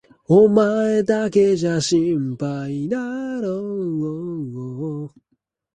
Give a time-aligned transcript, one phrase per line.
[0.27, 5.13] お前だけじゃ心配だろう？